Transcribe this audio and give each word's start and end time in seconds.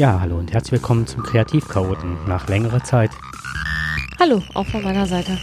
Ja, 0.00 0.18
hallo 0.18 0.38
und 0.38 0.50
herzlich 0.50 0.80
willkommen 0.80 1.06
zum 1.06 1.22
Kreativchaoten 1.22 2.16
nach 2.26 2.48
längerer 2.48 2.82
Zeit. 2.82 3.10
Hallo, 4.18 4.42
auch 4.54 4.64
von 4.64 4.82
meiner 4.82 5.04
Seite. 5.04 5.36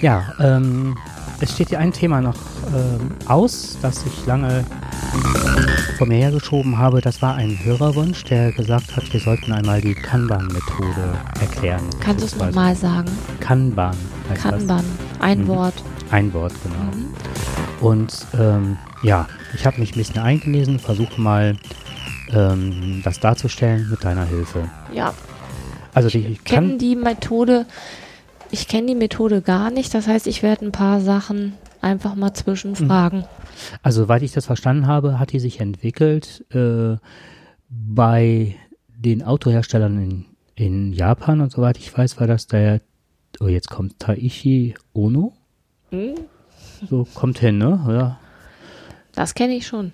Ja, 0.00 0.34
ähm, 0.40 0.96
es 1.40 1.54
steht 1.54 1.68
hier 1.68 1.78
ein 1.78 1.92
Thema 1.92 2.20
noch 2.20 2.34
ähm, 2.74 3.12
aus, 3.26 3.78
das 3.80 4.04
ich 4.04 4.26
lange 4.26 4.64
vor 5.96 6.08
mir 6.08 6.16
hergeschoben 6.16 6.78
habe. 6.78 7.00
Das 7.00 7.22
war 7.22 7.36
ein 7.36 7.56
Hörerwunsch, 7.62 8.24
der 8.24 8.50
gesagt 8.50 8.96
hat, 8.96 9.12
wir 9.12 9.20
sollten 9.20 9.52
einmal 9.52 9.80
die 9.80 9.94
Kanban-Methode 9.94 11.16
erklären. 11.40 11.84
Kannst 12.00 12.22
du 12.22 12.26
es 12.26 12.36
nochmal 12.36 12.74
sagen? 12.74 13.08
Kanban 13.38 13.96
Kanban, 14.34 14.66
das. 14.66 15.20
ein 15.20 15.42
mhm. 15.42 15.46
Wort. 15.46 15.74
Ein 16.10 16.34
Wort, 16.34 16.54
genau. 16.64 16.96
Mhm. 16.96 17.86
Und 17.86 18.26
ähm, 18.36 18.78
ja, 19.04 19.28
ich 19.54 19.64
habe 19.64 19.78
mich 19.78 19.94
ein 19.94 19.98
bisschen 19.98 20.18
eingelesen, 20.18 20.80
versuche 20.80 21.20
mal 21.20 21.56
ähm, 22.32 23.00
das 23.04 23.20
darzustellen 23.20 23.88
mit 23.90 24.04
deiner 24.04 24.24
Hilfe. 24.24 24.68
Ja. 24.92 25.14
Also 25.92 26.08
die 26.08 26.26
ich 26.26 26.44
kenne 26.44 26.78
die 26.78 26.96
Methode, 26.96 27.66
ich 28.50 28.68
kenne 28.68 28.88
die 28.88 28.94
Methode 28.94 29.42
gar 29.42 29.70
nicht. 29.70 29.92
Das 29.94 30.06
heißt, 30.06 30.26
ich 30.26 30.42
werde 30.42 30.66
ein 30.66 30.72
paar 30.72 31.00
Sachen 31.00 31.54
einfach 31.80 32.14
mal 32.14 32.32
zwischenfragen. 32.32 33.20
Mhm. 33.20 33.26
Also, 33.82 34.02
soweit 34.02 34.22
ich 34.22 34.32
das 34.32 34.46
verstanden 34.46 34.86
habe, 34.86 35.18
hat 35.18 35.32
die 35.32 35.40
sich 35.40 35.60
entwickelt 35.60 36.44
äh, 36.50 36.96
bei 37.68 38.56
den 38.88 39.22
Autoherstellern 39.22 39.98
in, 39.98 40.26
in 40.54 40.92
Japan 40.92 41.40
und 41.40 41.52
soweit 41.52 41.78
ich 41.78 41.96
weiß, 41.96 42.20
war 42.20 42.26
das 42.26 42.46
der, 42.46 42.80
oh, 43.40 43.48
jetzt 43.48 43.70
kommt 43.70 43.98
Taishi 43.98 44.74
Ono. 44.94 45.34
Mhm. 45.90 46.14
So 46.88 47.06
kommt 47.14 47.38
hin, 47.38 47.58
ne? 47.58 47.80
Ja. 47.88 48.18
Das 49.12 49.34
kenne 49.34 49.54
ich 49.54 49.66
schon 49.66 49.92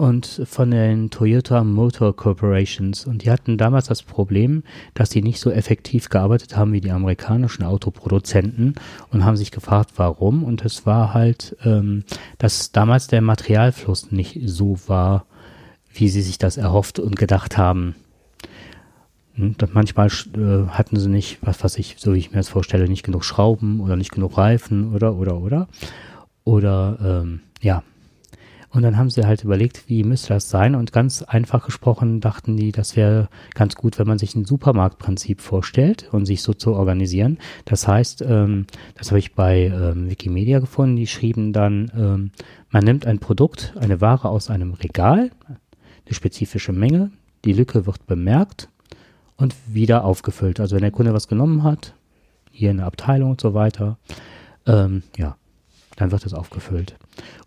und 0.00 0.40
von 0.46 0.70
den 0.70 1.10
Toyota 1.10 1.62
Motor 1.62 2.16
Corporations. 2.16 3.06
Und 3.06 3.22
die 3.22 3.30
hatten 3.30 3.58
damals 3.58 3.86
das 3.86 4.02
Problem, 4.02 4.62
dass 4.94 5.10
die 5.10 5.20
nicht 5.20 5.40
so 5.40 5.50
effektiv 5.50 6.08
gearbeitet 6.08 6.56
haben 6.56 6.72
wie 6.72 6.80
die 6.80 6.90
amerikanischen 6.90 7.64
Autoproduzenten 7.64 8.76
und 9.10 9.26
haben 9.26 9.36
sich 9.36 9.50
gefragt, 9.50 9.90
warum. 9.96 10.42
Und 10.42 10.64
es 10.64 10.86
war 10.86 11.12
halt, 11.12 11.54
ähm, 11.66 12.04
dass 12.38 12.72
damals 12.72 13.08
der 13.08 13.20
Materialfluss 13.20 14.10
nicht 14.10 14.40
so 14.46 14.78
war, 14.86 15.26
wie 15.92 16.08
sie 16.08 16.22
sich 16.22 16.38
das 16.38 16.56
erhofft 16.56 16.98
und 16.98 17.16
gedacht 17.16 17.58
haben. 17.58 17.94
Und 19.36 19.60
hm, 19.60 19.68
manchmal 19.74 20.08
äh, 20.08 20.68
hatten 20.70 20.98
sie 20.98 21.10
nicht, 21.10 21.40
was 21.42 21.62
weiß 21.62 21.76
ich, 21.76 21.96
so 21.98 22.14
wie 22.14 22.18
ich 22.18 22.30
mir 22.30 22.38
das 22.38 22.48
vorstelle, 22.48 22.88
nicht 22.88 23.04
genug 23.04 23.22
Schrauben 23.22 23.80
oder 23.80 23.96
nicht 23.96 24.12
genug 24.12 24.38
Reifen 24.38 24.94
oder, 24.94 25.14
oder, 25.14 25.42
oder. 25.42 25.68
Oder, 26.44 27.22
ähm, 27.22 27.40
ja, 27.60 27.82
und 28.72 28.82
dann 28.82 28.96
haben 28.96 29.10
sie 29.10 29.26
halt 29.26 29.42
überlegt, 29.42 29.88
wie 29.88 30.04
müsste 30.04 30.34
das 30.34 30.48
sein? 30.48 30.76
Und 30.76 30.92
ganz 30.92 31.22
einfach 31.22 31.64
gesprochen 31.64 32.20
dachten 32.20 32.56
die, 32.56 32.70
das 32.70 32.94
wäre 32.94 33.28
ganz 33.54 33.74
gut, 33.74 33.98
wenn 33.98 34.06
man 34.06 34.18
sich 34.18 34.36
ein 34.36 34.44
Supermarktprinzip 34.44 35.40
vorstellt 35.40 36.08
und 36.12 36.24
sich 36.24 36.42
so 36.42 36.54
zu 36.54 36.74
organisieren. 36.74 37.38
Das 37.64 37.88
heißt, 37.88 38.22
ähm, 38.22 38.66
das 38.94 39.10
habe 39.10 39.18
ich 39.18 39.34
bei 39.34 39.66
ähm, 39.66 40.08
Wikimedia 40.08 40.60
gefunden, 40.60 40.96
die 40.96 41.08
schrieben 41.08 41.52
dann, 41.52 41.90
ähm, 41.96 42.30
man 42.70 42.84
nimmt 42.84 43.06
ein 43.06 43.18
Produkt, 43.18 43.74
eine 43.80 44.00
Ware 44.00 44.28
aus 44.28 44.50
einem 44.50 44.74
Regal, 44.74 45.32
eine 45.48 46.14
spezifische 46.14 46.72
Menge, 46.72 47.10
die 47.44 47.52
Lücke 47.52 47.86
wird 47.86 48.06
bemerkt 48.06 48.68
und 49.36 49.56
wieder 49.66 50.04
aufgefüllt. 50.04 50.60
Also 50.60 50.76
wenn 50.76 50.82
der 50.82 50.92
Kunde 50.92 51.12
was 51.12 51.26
genommen 51.26 51.64
hat, 51.64 51.94
hier 52.52 52.70
in 52.70 52.76
der 52.76 52.86
Abteilung 52.86 53.30
und 53.30 53.40
so 53.40 53.52
weiter, 53.52 53.98
ähm, 54.66 55.02
ja, 55.16 55.36
dann 56.00 56.12
wird 56.12 56.24
es 56.24 56.34
aufgefüllt. 56.34 56.96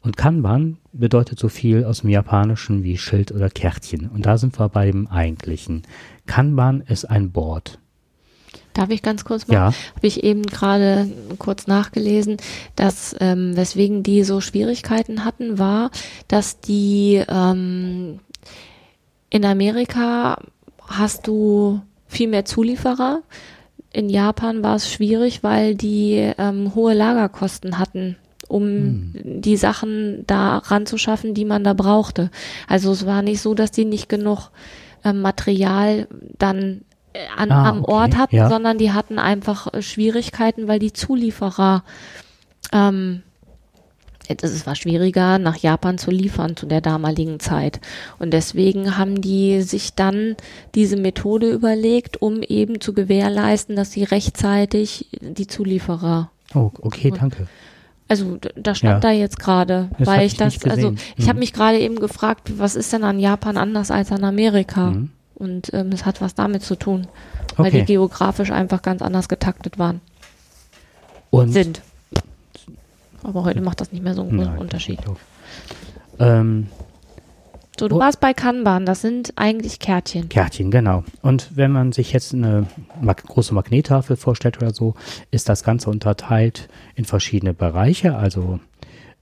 Und 0.01 0.15
Kanban 0.15 0.77
bedeutet 0.91 1.39
so 1.39 1.49
viel 1.49 1.85
aus 1.85 2.01
dem 2.01 2.09
Japanischen 2.09 2.83
wie 2.83 2.97
Schild 2.97 3.31
oder 3.31 3.49
Kärtchen. 3.49 4.09
Und 4.09 4.25
da 4.25 4.37
sind 4.37 4.59
wir 4.59 4.69
bei 4.69 4.85
dem 4.85 5.07
eigentlichen. 5.07 5.83
Kanban 6.27 6.81
ist 6.81 7.05
ein 7.05 7.31
Board. 7.31 7.79
Darf 8.73 8.89
ich 8.89 9.01
ganz 9.01 9.25
kurz 9.25 9.47
mal? 9.47 9.53
Ja. 9.53 9.65
Habe 9.95 10.07
ich 10.07 10.23
eben 10.23 10.43
gerade 10.43 11.09
kurz 11.37 11.67
nachgelesen, 11.67 12.37
dass 12.75 13.15
ähm, 13.19 13.55
weswegen 13.55 14.03
die 14.03 14.23
so 14.23 14.41
Schwierigkeiten 14.41 15.25
hatten, 15.25 15.57
war, 15.59 15.91
dass 16.27 16.59
die 16.59 17.23
ähm, 17.27 18.19
in 19.29 19.45
Amerika 19.45 20.37
hast 20.87 21.27
du 21.27 21.81
viel 22.07 22.27
mehr 22.27 22.45
Zulieferer. 22.45 23.21
In 23.91 24.09
Japan 24.09 24.63
war 24.63 24.75
es 24.75 24.91
schwierig, 24.91 25.43
weil 25.43 25.75
die 25.75 26.33
ähm, 26.37 26.73
hohe 26.75 26.93
Lagerkosten 26.93 27.77
hatten 27.77 28.15
um 28.53 28.63
hm. 28.63 29.41
die 29.41 29.57
Sachen 29.57 30.23
da 30.27 30.59
ranzuschaffen, 30.59 31.33
die 31.33 31.45
man 31.45 31.63
da 31.63 31.73
brauchte. 31.73 32.29
Also 32.67 32.91
es 32.91 33.05
war 33.05 33.21
nicht 33.21 33.41
so, 33.41 33.55
dass 33.55 33.71
die 33.71 33.85
nicht 33.85 34.07
genug 34.07 34.51
äh, 35.03 35.11
Material 35.11 36.07
dann 36.37 36.81
äh, 37.13 37.19
an, 37.35 37.51
ah, 37.51 37.69
am 37.69 37.83
okay. 37.83 37.91
Ort 37.91 38.17
hatten, 38.17 38.35
ja. 38.35 38.49
sondern 38.49 38.77
die 38.77 38.91
hatten 38.91 39.17
einfach 39.17 39.73
äh, 39.73 39.81
Schwierigkeiten, 39.81 40.67
weil 40.67 40.79
die 40.79 40.93
Zulieferer 40.93 41.83
ähm, 42.71 43.23
es 44.29 44.65
war 44.65 44.75
schwieriger, 44.75 45.37
nach 45.37 45.57
Japan 45.57 45.97
zu 45.97 46.09
liefern 46.09 46.55
zu 46.55 46.65
der 46.65 46.79
damaligen 46.79 47.41
Zeit. 47.41 47.81
Und 48.19 48.31
deswegen 48.31 48.97
haben 48.97 49.19
die 49.19 49.61
sich 49.61 49.95
dann 49.95 50.37
diese 50.75 50.95
Methode 50.95 51.51
überlegt, 51.51 52.21
um 52.21 52.41
eben 52.41 52.79
zu 52.79 52.93
gewährleisten, 52.93 53.75
dass 53.75 53.91
sie 53.91 54.03
rechtzeitig 54.05 55.07
die 55.19 55.47
Zulieferer. 55.47 56.31
Oh, 56.55 56.71
okay, 56.81 57.11
danke. 57.11 57.47
Also 58.13 58.37
da 58.55 58.75
stand 58.75 58.93
ja. 58.93 58.99
da 58.99 59.11
jetzt 59.11 59.39
gerade, 59.39 59.89
weil 59.97 60.27
ich 60.27 60.37
das, 60.37 60.63
also 60.65 60.93
ich 61.17 61.25
mhm. 61.25 61.29
habe 61.29 61.39
mich 61.39 61.51
gerade 61.51 61.79
eben 61.79 61.95
gefragt, 61.95 62.59
was 62.59 62.75
ist 62.75 62.93
denn 62.93 63.03
an 63.03 63.17
Japan 63.17 63.57
anders 63.57 63.89
als 63.89 64.11
an 64.11 64.23
Amerika? 64.23 64.91
Mhm. 64.91 65.09
Und 65.33 65.73
ähm, 65.73 65.89
es 65.91 66.05
hat 66.05 66.21
was 66.21 66.35
damit 66.35 66.61
zu 66.61 66.75
tun, 66.75 67.07
weil 67.57 67.69
okay. 67.69 67.79
die 67.79 67.85
geografisch 67.85 68.51
einfach 68.51 68.83
ganz 68.83 69.01
anders 69.01 69.29
getaktet 69.29 69.79
waren. 69.79 69.99
Und 71.31 71.53
sind. 71.53 71.81
Aber 73.23 73.45
heute 73.45 73.61
macht 73.61 73.81
das 73.81 73.91
nicht 73.91 74.03
mehr 74.03 74.13
so 74.13 74.21
einen 74.21 74.35
Nein, 74.35 74.59
Unterschied. 74.59 74.99
Ähm, 76.19 76.67
so, 77.79 77.87
du 77.87 77.95
oh. 77.95 77.99
warst 77.99 78.19
bei 78.19 78.33
Kanban, 78.33 78.85
das 78.85 79.01
sind 79.01 79.33
eigentlich 79.35 79.79
Kärtchen. 79.79 80.29
Kärtchen, 80.29 80.69
genau. 80.69 81.03
Und 81.21 81.49
wenn 81.55 81.71
man 81.71 81.91
sich 81.91 82.13
jetzt 82.13 82.33
eine 82.33 82.67
große 83.03 83.53
Magnettafel 83.53 84.15
vorstellt 84.15 84.57
oder 84.57 84.73
so, 84.73 84.93
ist 85.31 85.49
das 85.49 85.63
Ganze 85.63 85.89
unterteilt 85.89 86.69
in 86.95 87.05
verschiedene 87.05 87.53
Bereiche. 87.53 88.15
Also 88.15 88.59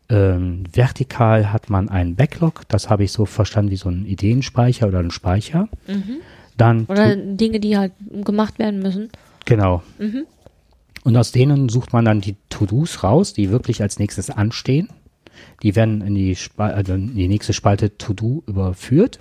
ähm, 0.10 0.66
vertikal 0.74 1.54
hat 1.54 1.70
man 1.70 1.88
einen 1.88 2.16
Backlog, 2.16 2.64
das 2.68 2.90
habe 2.90 3.06
ich 3.06 3.14
so 3.14 3.26
verstanden 3.26 3.72
wie 3.72 3.78
so 3.78 3.90
ein 3.90 4.06
Ideenspeicher 4.06 4.88
oder 4.88 5.00
ein 5.00 5.12
Speicher. 5.12 5.70
Mhm. 5.88 6.18
Dann 6.58 6.86
oder 6.86 7.16
Dinge, 7.16 7.62
die 7.62 7.78
halt 7.78 7.94
gemacht 8.26 8.60
werden 8.60 8.82
müssen. 8.82 9.10
Genau. 9.46 9.82
Mhm. 9.98 10.26
Und 11.04 11.18
aus 11.18 11.32
denen 11.32 11.70
sucht 11.70 11.94
man 11.94 12.06
dann 12.06 12.22
die 12.22 12.36
To-Dos 12.50 13.04
raus, 13.04 13.34
die 13.34 13.50
wirklich 13.50 13.82
als 13.82 13.98
nächstes 13.98 14.30
anstehen. 14.30 14.90
Die 15.64 15.76
werden 15.76 16.02
in 16.02 16.16
die, 16.16 16.36
Spal 16.36 16.74
also 16.74 16.94
in 16.94 17.16
die 17.16 17.28
nächste 17.28 17.54
Spalte 17.54 17.98
To-Do 17.98 18.44
überführt. 18.48 19.20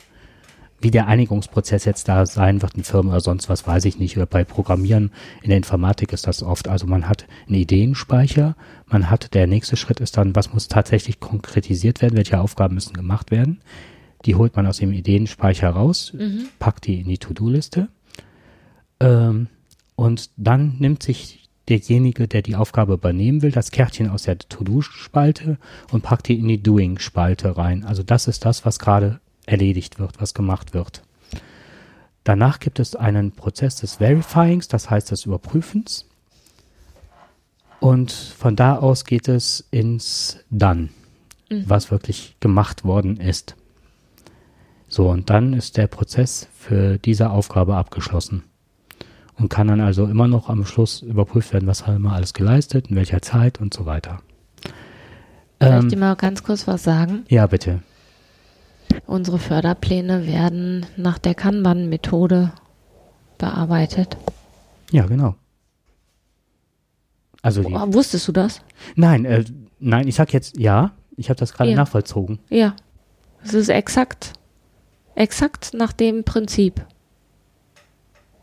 Wie 0.82 0.91
der 0.91 1.09
Einigungsprozess 1.09 1.84
jetzt 1.84 2.09
da 2.09 2.25
sein 2.25 2.62
wird 2.62 2.75
in 2.75 2.84
Firmen 2.84 3.10
oder 3.10 3.21
sonst 3.21 3.50
was, 3.50 3.66
weiß 3.66 3.84
ich 3.84 3.98
nicht. 3.98 4.16
Oder 4.16 4.25
bei 4.25 4.44
Programmieren 4.44 5.10
in 5.43 5.50
der 5.50 5.59
Informatik 5.59 6.15
ist 6.15 6.26
das 6.26 6.43
oft. 6.43 6.69
Also 6.69 6.87
man 6.87 7.06
hat 7.06 7.26
einen 7.47 7.56
Ideenspeicher, 7.56 8.56
man 8.87 9.10
hat, 9.10 9.34
der 9.34 9.47
nächste 9.47 9.76
Schritt 9.76 10.00
ist 10.00 10.16
dann, 10.16 10.34
was 10.34 10.54
muss 10.54 10.69
tatsächlich 10.69 11.21
konkretisiert 11.21 12.00
werden, 12.00 12.16
welche 12.16 12.41
Aufgaben 12.41 12.75
müssen 12.75 12.94
gemacht 12.94 13.31
werden. 13.31 13.60
Die 14.25 14.34
holt 14.34 14.56
man 14.56 14.66
aus 14.66 14.78
dem 14.78 14.92
Ideenspeicher 14.92 15.69
raus, 15.69 16.12
mhm. 16.15 16.48
packt 16.59 16.87
die 16.87 17.00
in 17.00 17.09
die 17.09 17.19
To-Do-Liste. 17.19 17.88
Ähm, 19.00 19.48
und 19.97 20.31
dann 20.38 20.77
nimmt 20.78 21.03
sich 21.03 21.49
derjenige, 21.70 22.28
der 22.28 22.42
die 22.42 22.56
Aufgabe 22.56 22.94
übernehmen 22.94 23.42
will, 23.42 23.53
das 23.53 23.70
Kärtchen 23.70 24.10
aus 24.10 24.25
der 24.25 24.38
To-Do-Spalte 24.38 25.58
und 25.92 26.03
packt 26.03 26.28
die 26.28 26.38
in 26.38 26.48
die 26.48 26.62
Doing-Spalte 26.62 27.56
rein. 27.56 27.84
Also 27.84 28.03
das 28.03 28.26
ist 28.26 28.44
das, 28.44 28.66
was 28.66 28.78
gerade 28.78 29.20
erledigt 29.47 29.98
wird, 29.98 30.20
was 30.20 30.34
gemacht 30.34 30.75
wird. 30.75 31.03
Danach 32.24 32.59
gibt 32.60 32.78
es 32.80 32.94
einen 32.94 33.33
Prozess 33.33 33.77
des 33.77 33.97
Verifyings, 33.97 34.68
das 34.68 34.91
heißt 34.91 35.10
des 35.10 35.24
Überprüfens. 35.24 36.06
Und 37.78 38.12
von 38.12 38.56
da 38.56 38.77
aus 38.77 39.06
geht 39.06 39.28
es 39.28 39.66
ins 39.71 40.39
Dann, 40.50 40.91
mhm. 41.48 41.65
was 41.66 41.91
wirklich 41.91 42.36
gemacht 42.41 42.84
worden 42.84 43.16
ist. 43.16 43.56
So, 44.86 45.09
und 45.09 45.30
dann 45.30 45.54
ist 45.54 45.77
der 45.77 45.86
Prozess 45.86 46.48
für 46.53 46.98
diese 46.98 47.30
Aufgabe 47.30 47.77
abgeschlossen 47.77 48.42
und 49.41 49.48
kann 49.48 49.69
dann 49.69 49.81
also 49.81 50.07
immer 50.07 50.28
noch 50.28 50.48
am 50.48 50.66
Schluss 50.66 51.01
überprüft 51.03 51.53
werden, 51.53 51.66
was 51.66 51.87
haben 51.87 52.03
wir 52.03 52.13
alles 52.13 52.34
geleistet, 52.34 52.89
in 52.89 52.97
welcher 52.97 53.22
Zeit 53.22 53.60
und 53.60 53.72
so 53.72 53.87
weiter. 53.87 54.21
Soll 55.60 55.72
ähm, 55.72 55.87
ich 55.87 55.92
dir 55.92 55.98
mal 55.98 56.15
ganz 56.15 56.42
kurz 56.42 56.66
was 56.66 56.83
sagen? 56.83 57.25
Ja, 57.28 57.47
bitte. 57.47 57.83
Unsere 59.07 59.39
Förderpläne 59.39 60.27
werden 60.27 60.84
nach 60.97 61.19
der 61.19 61.34
Kanban-Methode 61.34 62.53
bearbeitet. 63.39 64.16
Ja, 64.91 65.07
genau. 65.07 65.37
Also 67.42 67.63
die, 67.63 67.72
oh, 67.72 67.95
wusstest 67.95 68.28
du 68.28 68.33
das? 68.33 68.60
Nein, 68.97 69.25
äh, 69.25 69.45
nein, 69.78 70.07
ich 70.07 70.16
sag 70.16 70.33
jetzt 70.33 70.59
ja. 70.59 70.92
Ich 71.16 71.28
habe 71.28 71.39
das 71.39 71.53
gerade 71.53 71.71
ja. 71.71 71.77
nachvollzogen. 71.77 72.39
Ja, 72.48 72.75
es 73.42 73.54
ist 73.54 73.69
exakt, 73.69 74.34
exakt 75.15 75.72
nach 75.75 75.92
dem 75.92 76.25
Prinzip. 76.25 76.84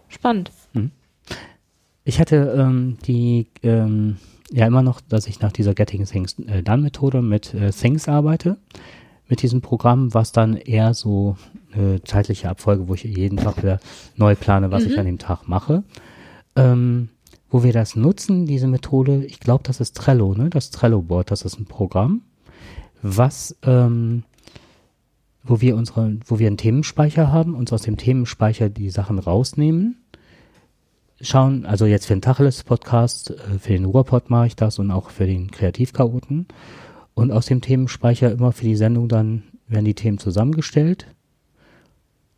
spannend. 0.09 0.51
Ich 2.07 2.21
hatte 2.21 2.55
ähm, 2.57 2.97
die 3.05 3.47
ähm, 3.63 4.15
ja 4.49 4.65
immer 4.65 4.81
noch, 4.81 5.01
dass 5.01 5.27
ich 5.27 5.41
nach 5.41 5.51
dieser 5.51 5.73
Getting 5.73 6.05
Things 6.05 6.39
äh, 6.39 6.63
Done 6.63 6.81
Methode 6.81 7.21
mit 7.21 7.53
äh, 7.53 7.71
Things 7.71 8.07
arbeite, 8.07 8.55
mit 9.27 9.41
diesem 9.41 9.59
Programm, 9.59 10.13
was 10.13 10.31
dann 10.31 10.55
eher 10.55 10.93
so 10.93 11.35
eine 11.73 12.01
zeitliche 12.03 12.47
Abfolge, 12.47 12.87
wo 12.87 12.93
ich 12.93 13.03
jeden 13.03 13.35
Tag 13.35 13.57
wieder 13.57 13.81
neu 14.15 14.35
plane, 14.35 14.71
was 14.71 14.85
mhm. 14.85 14.91
ich 14.91 14.99
an 14.99 15.05
dem 15.05 15.17
Tag 15.17 15.49
mache. 15.49 15.83
Ähm, 16.55 17.09
wo 17.49 17.63
wir 17.63 17.73
das 17.73 17.97
nutzen, 17.97 18.45
diese 18.45 18.67
Methode, 18.67 19.25
ich 19.25 19.41
glaube, 19.41 19.65
das 19.65 19.81
ist 19.81 19.97
Trello, 19.97 20.33
ne? 20.33 20.49
Das 20.49 20.71
Trello-Board, 20.71 21.29
das 21.29 21.41
ist 21.41 21.59
ein 21.59 21.65
Programm, 21.65 22.21
was, 23.01 23.53
ähm, 23.63 24.23
wo 25.43 25.59
wir 25.59 25.75
unsere, 25.75 26.17
wo 26.25 26.39
wir 26.39 26.47
einen 26.47 26.55
Themenspeicher 26.55 27.33
haben, 27.33 27.53
uns 27.53 27.73
aus 27.73 27.81
dem 27.81 27.97
Themenspeicher 27.97 28.69
die 28.69 28.91
Sachen 28.91 29.19
rausnehmen, 29.19 29.97
schauen, 31.21 31.65
also 31.65 31.85
jetzt 31.85 32.05
für 32.05 32.13
den 32.13 32.21
Tacheles-Podcast, 32.21 33.31
äh, 33.31 33.59
für 33.59 33.73
den 33.73 33.85
Ruhrpod 33.85 34.29
mache 34.29 34.47
ich 34.47 34.55
das 34.55 34.79
und 34.79 34.91
auch 34.91 35.09
für 35.09 35.25
den 35.25 35.51
Kreativchaoten 35.51 36.47
und 37.13 37.31
aus 37.31 37.47
dem 37.47 37.61
Themenspeicher 37.61 38.31
immer 38.31 38.51
für 38.51 38.65
die 38.65 38.75
Sendung 38.75 39.07
dann 39.09 39.43
werden 39.67 39.85
die 39.85 39.95
Themen 39.95 40.17
zusammengestellt 40.17 41.07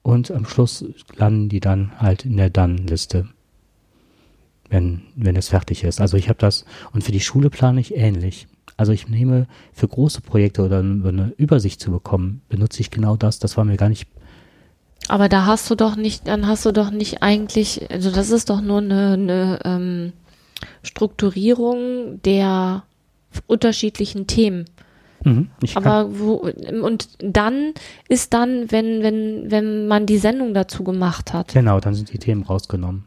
und 0.02 0.32
am 0.32 0.46
Schluss 0.46 0.86
landen 1.16 1.50
die 1.50 1.60
dann 1.60 2.00
halt 2.00 2.26
in 2.26 2.38
der 2.38 2.50
Dann-Liste 2.50 3.30
wenn, 4.70 5.02
wenn 5.16 5.36
es 5.36 5.50
fertig 5.50 5.84
ist. 5.84 6.00
Also 6.00 6.18
ich 6.18 6.30
habe 6.30 6.40
das, 6.40 6.66
und 6.94 7.04
für 7.04 7.12
die 7.12 7.20
Schule 7.20 7.50
plane 7.50 7.82
ich 7.82 7.96
ähnlich. 7.96 8.48
Also 8.78 8.92
ich 8.92 9.10
nehme 9.10 9.48
für 9.74 9.88
große 9.88 10.22
Projekte 10.22 10.64
oder 10.64 10.80
eine 10.80 11.34
Übersicht 11.38 11.82
zu 11.82 11.92
bekommen, 11.92 12.42
benutze 12.48 12.82
ich 12.82 12.92
genau 12.92 13.18
das. 13.18 13.40
Das 13.40 13.58
war 13.58 13.66
mir 13.66 13.78
gar 13.78 13.90
nicht. 13.90 14.08
Aber 15.08 15.30
da 15.30 15.46
hast 15.46 15.70
du 15.70 15.76
doch 15.76 15.96
nicht, 15.96 16.28
dann 16.28 16.48
hast 16.48 16.66
du 16.66 16.72
doch 16.72 16.92
nicht 16.92 17.24
eigentlich, 17.24 17.90
also 17.90 18.12
das 18.12 18.30
ist 18.30 18.50
doch 18.50 18.62
nur 18.62 18.80
eine, 18.80 19.14
eine 19.14 19.60
ähm, 19.66 20.14
Strukturierung 20.84 22.22
der 22.24 22.84
unterschiedlichen 23.48 24.28
Themen. 24.28 24.66
Mhm, 25.24 25.50
Aber 25.76 26.18
wo, 26.18 26.50
und 26.82 27.10
dann 27.20 27.74
ist 28.08 28.34
dann, 28.34 28.72
wenn, 28.72 29.04
wenn, 29.04 29.52
wenn 29.52 29.88
man 29.88 30.06
die 30.06 30.18
Sendung 30.18 30.54
dazu 30.54 30.84
gemacht 30.84 31.34
hat. 31.34 31.54
Genau, 31.54 31.80
dann 31.80 31.94
sind 31.94 32.14
die 32.14 32.20
Themen 32.20 32.44
rausgenommen. 32.44 33.06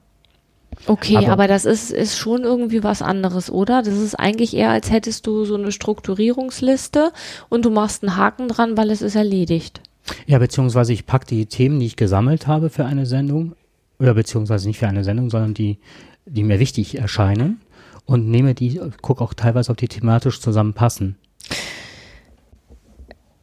Okay, 0.87 1.17
aber, 1.17 1.29
aber, 1.29 1.49
das 1.49 1.65
ist, 1.65 1.91
ist 1.91 2.19
schon 2.19 2.44
irgendwie 2.44 2.83
was 2.83 3.03
anderes, 3.03 3.50
oder? 3.50 3.83
Das 3.83 3.94
ist 3.94 4.15
eigentlich 4.15 4.55
eher, 4.55 4.71
als 4.71 4.91
hättest 4.91 5.27
du 5.27 5.44
so 5.44 5.55
eine 5.55 5.71
Strukturierungsliste 5.71 7.12
und 7.49 7.65
du 7.65 7.71
machst 7.71 8.03
einen 8.03 8.17
Haken 8.17 8.49
dran, 8.49 8.77
weil 8.77 8.91
es 8.91 9.03
ist 9.03 9.15
erledigt. 9.15 9.81
Ja, 10.27 10.39
beziehungsweise 10.39 10.93
ich 10.93 11.07
packe 11.07 11.27
die 11.27 11.47
Themen, 11.47 11.81
die 11.81 11.87
ich 11.87 11.97
gesammelt 11.97 12.47
habe 12.47 12.71
für 12.71 12.85
eine 12.85 13.07
Sendung, 13.07 13.55
oder 13.99 14.15
beziehungsweise 14.15 14.67
nicht 14.67 14.79
für 14.79 14.89
eine 14.89 15.05
Sendung, 15.05 15.31
sondern 15.31 15.55
die, 15.55 15.79
die 16.27 16.43
mir 16.43 16.59
wichtig 16.59 16.99
erscheinen 16.99 17.61
und 18.05 18.29
nehme 18.29 18.55
die, 18.55 18.81
gucke 19.01 19.23
auch 19.23 19.35
teilweise, 19.35 19.71
ob 19.71 19.77
die 19.77 19.89
thematisch 19.89 20.41
zusammenpassen. 20.41 21.17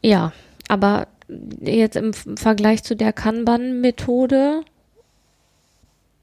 Ja, 0.01 0.33
aber 0.67 1.07
jetzt 1.61 1.95
im 1.95 2.13
Vergleich 2.13 2.83
zu 2.83 2.95
der 2.95 3.13
Kanban-Methode 3.13 4.61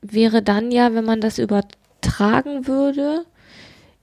wäre 0.02 0.42
dann 0.42 0.70
ja, 0.70 0.94
wenn 0.94 1.04
man 1.04 1.20
das 1.20 1.38
übertragen 1.38 2.66
würde, 2.66 3.24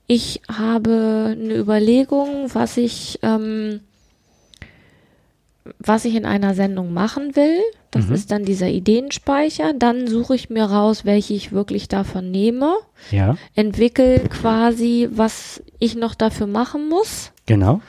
ich 0.06 0.42
habe 0.52 1.36
eine 1.38 1.56
Überlegung, 1.56 2.50
was 2.52 2.76
ich, 2.76 3.18
ähm, 3.22 3.80
was 5.78 6.04
ich 6.04 6.14
in 6.14 6.26
einer 6.26 6.54
Sendung 6.54 6.92
machen 6.92 7.36
will. 7.36 7.60
Das 7.90 8.08
mhm. 8.08 8.14
ist 8.14 8.30
dann 8.30 8.44
dieser 8.44 8.68
Ideenspeicher. 8.68 9.72
Dann 9.72 10.06
suche 10.06 10.34
ich 10.34 10.50
mir 10.50 10.64
raus, 10.64 11.04
welche 11.04 11.34
ich 11.34 11.52
wirklich 11.52 11.88
davon 11.88 12.30
nehme. 12.30 12.74
Ja. 13.10 13.36
Entwickel 13.54 14.20
quasi, 14.28 15.08
was 15.12 15.62
ich 15.78 15.96
noch 15.96 16.14
dafür 16.14 16.46
machen 16.46 16.88
muss. 16.88 17.30
Genau. 17.46 17.80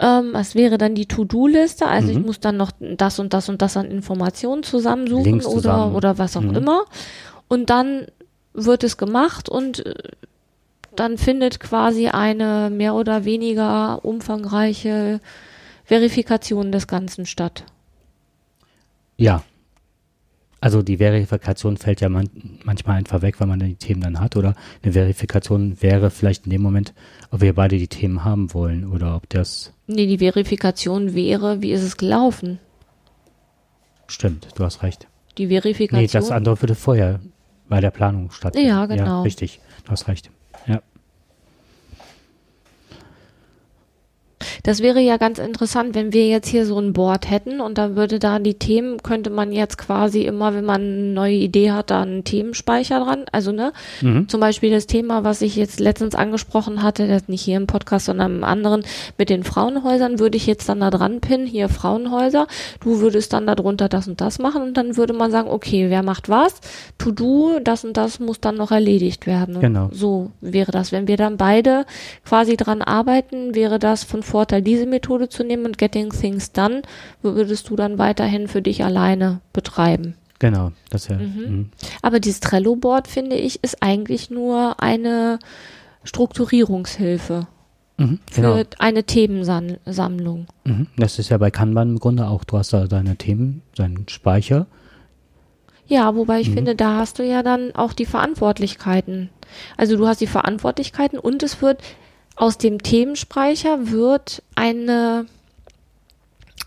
Ähm, 0.00 0.30
das 0.32 0.54
wäre 0.54 0.76
dann 0.78 0.94
die 0.94 1.06
To-Do-Liste. 1.06 1.86
Also 1.86 2.08
mhm. 2.08 2.18
ich 2.18 2.26
muss 2.26 2.40
dann 2.40 2.56
noch 2.56 2.72
das 2.80 3.18
und 3.18 3.32
das 3.32 3.48
und 3.48 3.62
das 3.62 3.76
an 3.76 3.86
Informationen 3.86 4.62
zusammensuchen 4.62 5.40
zusammen. 5.40 5.92
oder, 5.92 5.96
oder 5.96 6.18
was 6.18 6.36
auch 6.36 6.42
mhm. 6.42 6.56
immer 6.56 6.84
und 7.48 7.70
dann 7.70 8.06
wird 8.52 8.84
es 8.84 8.96
gemacht 8.96 9.48
und 9.48 9.84
äh, 9.84 9.94
dann 10.96 11.18
findet 11.18 11.58
quasi 11.58 12.08
eine 12.08 12.70
mehr 12.70 12.94
oder 12.94 13.24
weniger 13.24 14.04
umfangreiche 14.04 15.20
Verifikation 15.84 16.72
des 16.72 16.86
Ganzen 16.86 17.26
statt. 17.26 17.64
Ja. 19.16 19.44
Also 20.60 20.82
die 20.82 20.96
Verifikation 20.96 21.76
fällt 21.76 22.00
ja 22.00 22.08
man, 22.08 22.30
manchmal 22.64 22.96
einfach 22.96 23.20
weg, 23.20 23.38
weil 23.38 23.46
man 23.46 23.58
die 23.60 23.74
Themen 23.74 24.00
dann 24.00 24.18
hat. 24.18 24.34
Oder 24.36 24.54
eine 24.82 24.92
Verifikation 24.92 25.82
wäre 25.82 26.10
vielleicht 26.10 26.46
in 26.46 26.50
dem 26.50 26.62
Moment, 26.62 26.94
ob 27.30 27.42
wir 27.42 27.54
beide 27.54 27.76
die 27.76 27.88
Themen 27.88 28.24
haben 28.24 28.54
wollen 28.54 28.90
oder 28.90 29.14
ob 29.14 29.28
das. 29.28 29.74
Nee, 29.86 30.06
die 30.06 30.18
Verifikation 30.18 31.14
wäre, 31.14 31.60
wie 31.60 31.72
ist 31.72 31.82
es 31.82 31.98
gelaufen? 31.98 32.58
Stimmt, 34.06 34.48
du 34.54 34.64
hast 34.64 34.82
recht. 34.82 35.06
Die 35.36 35.48
Verifikation. 35.48 36.00
Nee, 36.00 36.08
das 36.10 36.30
andere 36.30 36.60
würde 36.62 36.74
vorher 36.74 37.20
bei 37.68 37.80
der 37.80 37.90
Planung 37.90 38.30
stattfindet. 38.30 38.70
Ja, 38.70 38.86
genau. 38.86 39.04
Ja, 39.04 39.22
richtig, 39.22 39.60
du 39.84 39.90
hast 39.90 40.08
recht. 40.08 40.30
Ja. 40.66 40.80
Das 44.64 44.80
wäre 44.80 44.98
ja 44.98 45.18
ganz 45.18 45.38
interessant, 45.38 45.94
wenn 45.94 46.14
wir 46.14 46.26
jetzt 46.26 46.48
hier 46.48 46.64
so 46.64 46.78
ein 46.78 46.94
Board 46.94 47.30
hätten 47.30 47.60
und 47.60 47.76
da 47.76 47.96
würde 47.96 48.18
da 48.18 48.38
die 48.38 48.54
Themen, 48.54 49.02
könnte 49.02 49.28
man 49.28 49.52
jetzt 49.52 49.76
quasi 49.76 50.22
immer, 50.22 50.54
wenn 50.54 50.64
man 50.64 50.80
eine 50.80 51.12
neue 51.12 51.34
Idee 51.34 51.70
hat, 51.70 51.90
da 51.90 52.00
einen 52.00 52.24
Themenspeicher 52.24 52.98
dran. 52.98 53.26
Also, 53.30 53.52
ne, 53.52 53.74
mhm. 54.00 54.26
zum 54.26 54.40
Beispiel 54.40 54.70
das 54.70 54.86
Thema, 54.86 55.22
was 55.22 55.42
ich 55.42 55.54
jetzt 55.54 55.80
letztens 55.80 56.14
angesprochen 56.14 56.82
hatte, 56.82 57.06
das 57.06 57.28
nicht 57.28 57.42
hier 57.42 57.58
im 57.58 57.66
Podcast, 57.66 58.06
sondern 58.06 58.36
im 58.36 58.44
anderen, 58.44 58.84
mit 59.18 59.28
den 59.28 59.44
Frauenhäusern, 59.44 60.18
würde 60.18 60.38
ich 60.38 60.46
jetzt 60.46 60.66
dann 60.66 60.80
da 60.80 60.88
dran 60.90 61.20
pinnen, 61.20 61.46
hier 61.46 61.68
Frauenhäuser. 61.68 62.46
Du 62.82 63.00
würdest 63.00 63.34
dann 63.34 63.46
darunter 63.46 63.90
das 63.90 64.08
und 64.08 64.22
das 64.22 64.38
machen 64.38 64.62
und 64.62 64.78
dann 64.78 64.96
würde 64.96 65.12
man 65.12 65.30
sagen, 65.30 65.50
okay, 65.50 65.90
wer 65.90 66.02
macht 66.02 66.30
was? 66.30 66.54
To 66.96 67.10
do, 67.10 67.60
das 67.62 67.84
und 67.84 67.98
das 67.98 68.18
muss 68.18 68.40
dann 68.40 68.56
noch 68.56 68.70
erledigt 68.70 69.26
werden. 69.26 69.60
Genau. 69.60 69.90
So 69.92 70.30
wäre 70.40 70.72
das. 70.72 70.90
Wenn 70.90 71.06
wir 71.06 71.18
dann 71.18 71.36
beide 71.36 71.84
quasi 72.24 72.56
dran 72.56 72.80
arbeiten, 72.80 73.54
wäre 73.54 73.78
das 73.78 74.04
von 74.04 74.22
Vorteil 74.22 74.53
Vorteil, 74.54 74.62
diese 74.62 74.86
Methode 74.86 75.28
zu 75.28 75.44
nehmen 75.44 75.66
und 75.66 75.78
Getting 75.78 76.10
Things 76.10 76.52
Done 76.52 76.82
würdest 77.22 77.70
du 77.70 77.76
dann 77.76 77.98
weiterhin 77.98 78.48
für 78.48 78.62
dich 78.62 78.84
alleine 78.84 79.40
betreiben. 79.52 80.14
Genau, 80.38 80.72
das 80.90 81.08
ja. 81.08 81.16
Mhm. 81.16 81.42
Mhm. 81.46 81.70
Aber 82.02 82.20
dieses 82.20 82.40
Trello-Board, 82.40 83.08
finde 83.08 83.36
ich, 83.36 83.62
ist 83.62 83.82
eigentlich 83.82 84.30
nur 84.30 84.82
eine 84.82 85.38
Strukturierungshilfe. 86.04 87.46
Mhm, 87.96 88.18
genau. 88.34 88.56
Für 88.56 88.66
eine 88.78 89.04
Themensammlung. 89.04 90.46
Mhm. 90.64 90.88
Das 90.96 91.18
ist 91.18 91.30
ja 91.30 91.38
bei 91.38 91.50
Kanban 91.50 91.90
im 91.90 91.98
Grunde 91.98 92.26
auch, 92.26 92.44
du 92.44 92.58
hast 92.58 92.72
da 92.72 92.86
deine 92.86 93.16
Themen, 93.16 93.62
deinen 93.76 94.08
Speicher. 94.08 94.66
Ja, 95.86 96.14
wobei 96.16 96.40
ich 96.40 96.50
mhm. 96.50 96.54
finde, 96.54 96.74
da 96.74 96.96
hast 96.96 97.18
du 97.18 97.24
ja 97.24 97.42
dann 97.42 97.74
auch 97.74 97.92
die 97.92 98.06
Verantwortlichkeiten. 98.06 99.30
Also 99.76 99.96
du 99.96 100.06
hast 100.06 100.20
die 100.20 100.26
Verantwortlichkeiten 100.26 101.18
und 101.18 101.42
es 101.42 101.62
wird 101.62 101.82
aus 102.36 102.58
dem 102.58 102.82
Themenspeicher 102.82 103.90
wird 103.90 104.42
eine 104.54 105.26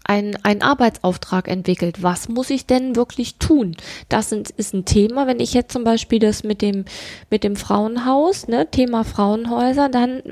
ein, 0.07 0.37
ein 0.43 0.61
Arbeitsauftrag 0.61 1.47
entwickelt. 1.49 2.01
Was 2.01 2.29
muss 2.29 2.49
ich 2.49 2.65
denn 2.65 2.95
wirklich 2.95 3.35
tun? 3.35 3.75
Das 4.07 4.29
sind, 4.29 4.49
ist 4.51 4.73
ein 4.73 4.85
Thema. 4.85 5.27
Wenn 5.27 5.41
ich 5.41 5.53
jetzt 5.53 5.73
zum 5.73 5.83
Beispiel 5.83 6.19
das 6.19 6.43
mit 6.43 6.61
dem, 6.61 6.85
mit 7.29 7.43
dem 7.43 7.57
Frauenhaus, 7.57 8.47
ne, 8.47 8.71
Thema 8.71 9.03
Frauenhäuser, 9.03 9.89
dann, 9.89 10.23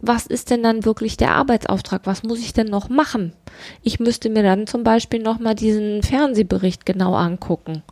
was 0.00 0.26
ist 0.26 0.50
denn 0.50 0.64
dann 0.64 0.84
wirklich 0.84 1.16
der 1.16 1.34
Arbeitsauftrag? 1.34 2.02
Was 2.04 2.24
muss 2.24 2.40
ich 2.40 2.52
denn 2.52 2.66
noch 2.66 2.88
machen? 2.88 3.32
Ich 3.82 4.00
müsste 4.00 4.28
mir 4.28 4.42
dann 4.42 4.66
zum 4.66 4.82
Beispiel 4.82 5.22
nochmal 5.22 5.54
diesen 5.54 6.02
Fernsehbericht 6.02 6.84
genau 6.84 7.14
angucken. 7.14 7.84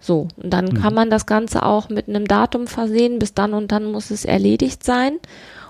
So, 0.00 0.28
und 0.36 0.50
dann 0.52 0.66
mhm. 0.66 0.74
kann 0.74 0.94
man 0.94 1.10
das 1.10 1.26
Ganze 1.26 1.64
auch 1.64 1.88
mit 1.88 2.08
einem 2.08 2.28
Datum 2.28 2.68
versehen. 2.68 3.18
Bis 3.18 3.34
dann 3.34 3.54
und 3.54 3.72
dann 3.72 3.90
muss 3.90 4.12
es 4.12 4.24
erledigt 4.24 4.84
sein. 4.84 5.18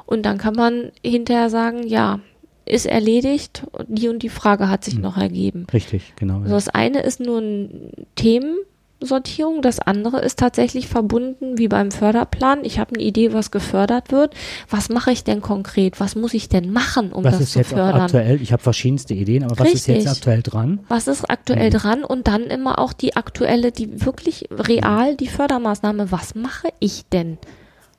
Und 0.09 0.23
dann 0.23 0.39
kann 0.39 0.55
man 0.55 0.91
hinterher 1.05 1.51
sagen, 1.51 1.87
ja, 1.87 2.21
ist 2.65 2.87
erledigt, 2.87 3.65
die 3.89 4.09
und 4.09 4.23
die 4.23 4.31
Frage 4.31 4.71
hat 4.71 4.83
sich 4.83 4.97
mhm. 4.97 5.03
noch 5.03 5.19
ergeben. 5.19 5.67
Richtig, 5.71 6.15
genau. 6.17 6.41
Also 6.41 6.55
das 6.55 6.71
eine 6.71 7.01
ist 7.01 7.21
nur 7.21 7.41
ein 7.41 7.91
Themensortierung, 8.15 9.61
das 9.61 9.81
andere 9.81 10.21
ist 10.21 10.39
tatsächlich 10.39 10.89
verbunden 10.89 11.59
wie 11.59 11.69
beim 11.69 11.91
Förderplan. 11.91 12.65
Ich 12.65 12.79
habe 12.79 12.95
eine 12.95 13.05
Idee, 13.05 13.35
was 13.35 13.51
gefördert 13.51 14.11
wird. 14.11 14.33
Was 14.71 14.89
mache 14.89 15.13
ich 15.13 15.25
denn 15.25 15.43
konkret? 15.43 16.01
Was 16.01 16.17
muss 16.17 16.33
ich 16.33 16.49
denn 16.49 16.73
machen, 16.73 17.13
um 17.13 17.23
was 17.23 17.39
das 17.39 17.53
zu 17.53 17.63
fördern? 17.63 18.01
Was 18.01 18.07
ist 18.07 18.13
jetzt 18.15 18.23
aktuell? 18.23 18.41
Ich 18.41 18.53
habe 18.53 18.63
verschiedenste 18.63 19.13
Ideen, 19.13 19.45
aber 19.45 19.59
was 19.59 19.75
ist 19.75 19.89
jetzt 19.89 20.09
aktuell 20.09 20.43
dran? 20.43 20.81
Was 20.89 21.07
ist 21.07 21.29
aktuell 21.29 21.69
mhm. 21.69 21.75
dran? 21.75 22.03
Und 22.03 22.29
dann 22.29 22.45
immer 22.45 22.79
auch 22.79 22.95
die 22.95 23.15
aktuelle, 23.15 23.73
die 23.73 24.07
wirklich 24.07 24.49
real 24.51 25.17
die 25.17 25.29
Fördermaßnahme. 25.29 26.11
Was 26.11 26.35
mache 26.35 26.69
ich 26.81 27.05
denn? 27.13 27.37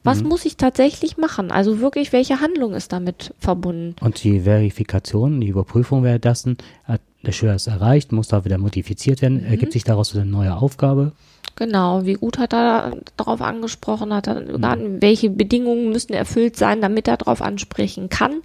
Was 0.04 0.22
mhm. 0.22 0.30
muss 0.30 0.46
ich 0.46 0.56
tatsächlich 0.56 1.18
machen? 1.18 1.52
Also 1.52 1.80
wirklich, 1.80 2.14
welche 2.14 2.40
Handlung 2.40 2.74
ist 2.74 2.94
damit 2.94 3.34
verbunden? 3.38 3.96
Und 4.02 4.24
die 4.24 4.42
Verifikation, 4.42 5.42
die 5.42 5.48
Überprüfung 5.48 6.04
währenddessen, 6.04 6.58
hat 6.86 7.02
der 7.24 7.34
Schüler 7.34 7.56
es 7.56 7.68
erreicht, 7.68 8.12
muss 8.14 8.30
da 8.30 8.46
wieder 8.46 8.58
modifiziert 8.58 9.22
werden, 9.22 9.42
mhm. 9.42 9.48
ergibt 9.48 9.74
sich 9.74 9.84
daraus 9.84 10.14
wieder 10.14 10.22
eine 10.22 10.32
neue 10.32 10.56
Aufgabe. 10.56 11.12
Genau, 11.56 12.06
wie 12.06 12.14
gut 12.14 12.38
hat 12.38 12.54
er 12.54 12.98
darauf 13.18 13.42
angesprochen, 13.42 14.14
hat 14.14 14.28
er, 14.28 14.40
mhm. 14.40 15.02
welche 15.02 15.30
Bedingungen 15.30 15.90
müssen 15.90 16.14
erfüllt 16.14 16.56
sein, 16.56 16.80
damit 16.80 17.08
er 17.10 17.18
darauf 17.18 17.42
ansprechen 17.42 18.08
kann. 18.08 18.42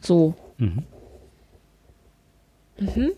So. 0.00 0.34
Mhm. 0.58 0.84
Mhm. 2.78 3.10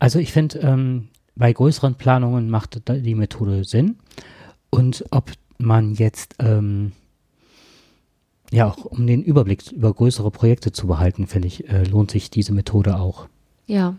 Also 0.00 0.18
ich 0.18 0.32
finde, 0.32 0.58
ähm, 0.58 1.08
bei 1.36 1.52
größeren 1.52 1.94
Planungen 1.94 2.50
macht 2.50 2.82
die 2.88 3.14
Methode 3.14 3.62
Sinn. 3.64 3.96
Und 4.70 5.04
ob 5.10 5.30
man 5.62 5.94
jetzt 5.94 6.36
ähm, 6.38 6.92
ja 8.50 8.70
auch 8.70 8.84
um 8.84 9.06
den 9.06 9.22
Überblick 9.22 9.70
über 9.72 9.92
größere 9.92 10.30
Projekte 10.30 10.72
zu 10.72 10.86
behalten, 10.86 11.26
finde 11.26 11.48
ich, 11.48 11.68
äh, 11.68 11.84
lohnt 11.84 12.10
sich 12.10 12.30
diese 12.30 12.52
Methode 12.52 12.96
auch. 12.96 13.28
Ja, 13.66 13.96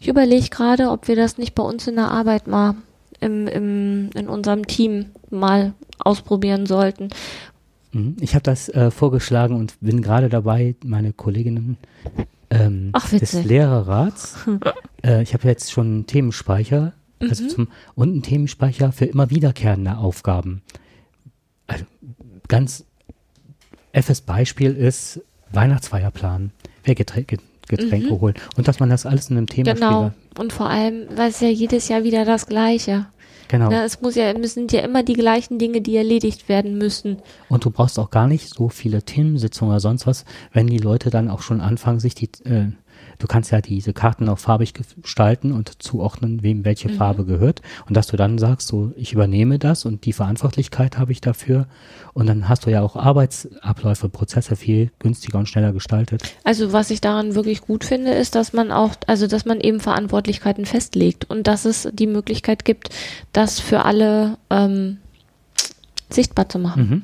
ich 0.00 0.08
überlege 0.08 0.48
gerade, 0.48 0.90
ob 0.90 1.08
wir 1.08 1.16
das 1.16 1.38
nicht 1.38 1.54
bei 1.54 1.62
uns 1.62 1.86
in 1.86 1.96
der 1.96 2.10
Arbeit 2.10 2.46
mal 2.46 2.74
im, 3.20 3.46
im, 3.46 4.10
in 4.14 4.28
unserem 4.28 4.66
Team 4.66 5.06
mal 5.30 5.72
ausprobieren 5.98 6.66
sollten. 6.66 7.08
Mhm. 7.92 8.16
Ich 8.20 8.34
habe 8.34 8.42
das 8.42 8.68
äh, 8.68 8.90
vorgeschlagen 8.90 9.56
und 9.56 9.80
bin 9.80 10.02
gerade 10.02 10.28
dabei, 10.28 10.74
meine 10.84 11.12
Kolleginnen 11.12 11.78
ähm, 12.50 12.90
Ach, 12.92 13.08
des 13.08 13.32
Lehrerrats, 13.44 14.36
äh, 15.02 15.22
ich 15.22 15.32
habe 15.32 15.48
jetzt 15.48 15.72
schon 15.72 15.86
einen 15.86 16.06
Themenspeicher 16.06 16.92
also 17.20 17.44
mhm. 17.44 17.48
zum, 17.48 17.68
und 17.94 18.10
einen 18.10 18.22
Themenspeicher 18.22 18.92
für 18.92 19.06
immer 19.06 19.30
wiederkehrende 19.30 19.96
Aufgaben. 19.96 20.62
Ganz 22.48 22.84
FS 23.92 24.20
Beispiel 24.20 24.74
ist 24.74 25.20
Weihnachtsfeierplan. 25.52 26.52
Wer 26.84 26.94
Getränke, 26.94 27.38
Getränke 27.68 28.14
mhm. 28.14 28.20
holen. 28.20 28.34
Und 28.56 28.68
dass 28.68 28.80
man 28.80 28.90
das 28.90 29.06
alles 29.06 29.30
in 29.30 29.36
einem 29.36 29.46
Thema 29.46 29.74
Genau. 29.74 30.12
Und 30.38 30.52
vor 30.52 30.68
allem, 30.68 31.06
weil 31.16 31.30
es 31.30 31.40
ja 31.40 31.48
jedes 31.48 31.88
Jahr 31.88 32.04
wieder 32.04 32.24
das 32.24 32.46
Gleiche. 32.46 33.06
Genau. 33.48 33.70
Na, 33.70 33.84
es 33.84 34.00
muss 34.00 34.16
ja, 34.16 34.32
sind 34.42 34.72
ja 34.72 34.80
immer 34.80 35.02
die 35.02 35.12
gleichen 35.12 35.58
Dinge, 35.58 35.80
die 35.80 35.96
erledigt 35.96 36.48
werden 36.48 36.78
müssen. 36.78 37.18
Und 37.48 37.64
du 37.64 37.70
brauchst 37.70 37.98
auch 37.98 38.10
gar 38.10 38.26
nicht 38.26 38.48
so 38.48 38.68
viele 38.68 39.02
Themensitzungen 39.02 39.70
oder 39.70 39.80
sonst 39.80 40.06
was, 40.06 40.24
wenn 40.52 40.66
die 40.66 40.78
Leute 40.78 41.10
dann 41.10 41.30
auch 41.30 41.42
schon 41.42 41.60
anfangen, 41.60 42.00
sich 42.00 42.14
die 42.14 42.28
äh, 42.44 42.72
du 43.18 43.26
kannst 43.26 43.50
ja 43.50 43.60
diese 43.60 43.92
Karten 43.92 44.28
auch 44.28 44.38
farbig 44.38 44.74
gestalten 44.74 45.52
und 45.52 45.82
zuordnen, 45.82 46.42
wem 46.42 46.64
welche 46.64 46.88
mhm. 46.88 46.94
Farbe 46.94 47.24
gehört. 47.24 47.62
Und 47.88 47.96
dass 47.96 48.06
du 48.06 48.16
dann 48.16 48.38
sagst, 48.38 48.68
so, 48.68 48.92
ich 48.96 49.12
übernehme 49.12 49.58
das 49.58 49.84
und 49.84 50.04
die 50.04 50.12
Verantwortlichkeit 50.12 50.98
habe 50.98 51.12
ich 51.12 51.20
dafür. 51.20 51.66
Und 52.12 52.26
dann 52.26 52.48
hast 52.48 52.66
du 52.66 52.70
ja 52.70 52.82
auch 52.82 52.96
Arbeitsabläufe, 52.96 54.08
Prozesse 54.08 54.56
viel 54.56 54.90
günstiger 54.98 55.38
und 55.38 55.48
schneller 55.48 55.72
gestaltet. 55.72 56.22
Also 56.44 56.72
was 56.72 56.90
ich 56.90 57.00
daran 57.00 57.34
wirklich 57.34 57.60
gut 57.60 57.84
finde, 57.84 58.12
ist, 58.12 58.34
dass 58.34 58.52
man 58.52 58.72
auch, 58.72 58.92
also 59.06 59.26
dass 59.26 59.44
man 59.44 59.60
eben 59.60 59.80
Verantwortlichkeiten 59.80 60.66
festlegt 60.66 61.28
und 61.28 61.46
dass 61.46 61.64
es 61.64 61.88
die 61.92 62.06
Möglichkeit 62.06 62.64
gibt, 62.64 62.90
das 63.32 63.60
für 63.60 63.84
alle 63.84 64.38
ähm, 64.50 64.98
sichtbar 66.10 66.48
zu 66.48 66.58
machen. 66.58 66.88
Mhm. 66.88 67.02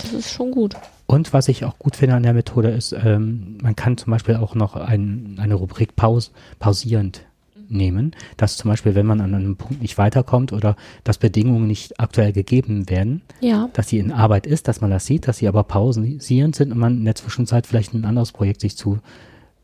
Das 0.00 0.12
ist 0.12 0.30
schon 0.32 0.50
gut. 0.50 0.74
Und 1.12 1.34
was 1.34 1.48
ich 1.48 1.66
auch 1.66 1.78
gut 1.78 1.96
finde 1.96 2.16
an 2.16 2.22
der 2.22 2.32
Methode 2.32 2.70
ist, 2.70 2.92
ähm, 2.92 3.58
man 3.60 3.76
kann 3.76 3.98
zum 3.98 4.12
Beispiel 4.12 4.36
auch 4.36 4.54
noch 4.54 4.76
ein, 4.76 5.36
eine 5.38 5.56
Rubrik 5.56 5.94
Pause, 5.94 6.30
pausierend 6.58 7.26
nehmen, 7.68 8.12
dass 8.38 8.56
zum 8.56 8.70
Beispiel, 8.70 8.94
wenn 8.94 9.04
man 9.04 9.20
an 9.20 9.34
einem 9.34 9.56
Punkt 9.56 9.82
nicht 9.82 9.98
weiterkommt 9.98 10.54
oder 10.54 10.74
dass 11.04 11.18
Bedingungen 11.18 11.66
nicht 11.66 12.00
aktuell 12.00 12.32
gegeben 12.32 12.88
werden, 12.88 13.20
ja. 13.40 13.68
dass 13.74 13.90
sie 13.90 13.98
in 13.98 14.10
Arbeit 14.10 14.46
ist, 14.46 14.68
dass 14.68 14.80
man 14.80 14.90
das 14.90 15.04
sieht, 15.04 15.28
dass 15.28 15.36
sie 15.36 15.48
aber 15.48 15.64
pausierend 15.64 16.56
sind 16.56 16.72
und 16.72 16.78
man 16.78 16.96
in 16.96 17.04
der 17.04 17.14
Zwischenzeit 17.14 17.66
vielleicht 17.66 17.92
ein 17.92 18.06
anderes 18.06 18.32
Projekt 18.32 18.62
sich 18.62 18.78
zu 18.78 18.98